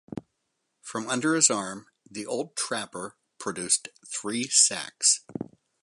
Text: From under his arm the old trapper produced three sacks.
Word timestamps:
From 0.81 1.07
under 1.07 1.35
his 1.35 1.51
arm 1.51 1.85
the 2.09 2.25
old 2.25 2.55
trapper 2.55 3.17
produced 3.37 3.89
three 4.07 4.47
sacks. 4.47 5.23